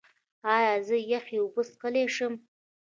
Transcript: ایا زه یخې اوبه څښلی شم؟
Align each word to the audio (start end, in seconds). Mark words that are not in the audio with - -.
ایا 0.55 0.73
زه 0.87 0.95
یخې 1.13 1.37
اوبه 1.41 1.61
څښلی 1.69 2.05
شم؟ 2.15 2.33